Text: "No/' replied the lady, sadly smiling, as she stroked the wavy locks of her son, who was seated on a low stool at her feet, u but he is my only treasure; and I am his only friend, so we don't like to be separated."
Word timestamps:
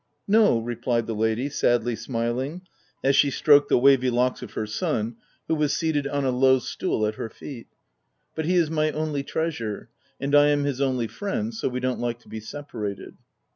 "No/' 0.27 0.65
replied 0.65 1.05
the 1.05 1.13
lady, 1.13 1.47
sadly 1.47 1.95
smiling, 1.95 2.63
as 3.03 3.15
she 3.15 3.29
stroked 3.29 3.69
the 3.69 3.77
wavy 3.77 4.09
locks 4.09 4.41
of 4.41 4.53
her 4.53 4.65
son, 4.65 5.17
who 5.47 5.53
was 5.53 5.75
seated 5.75 6.07
on 6.07 6.25
a 6.25 6.31
low 6.31 6.57
stool 6.57 7.05
at 7.05 7.13
her 7.21 7.29
feet, 7.29 7.67
u 7.69 7.75
but 8.33 8.45
he 8.45 8.55
is 8.55 8.71
my 8.71 8.89
only 8.93 9.21
treasure; 9.21 9.89
and 10.19 10.33
I 10.33 10.47
am 10.47 10.63
his 10.63 10.81
only 10.81 11.05
friend, 11.07 11.53
so 11.53 11.69
we 11.69 11.79
don't 11.81 11.99
like 11.99 12.17
to 12.21 12.29
be 12.29 12.39
separated." 12.39 13.15